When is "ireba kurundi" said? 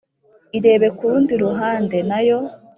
0.57-1.33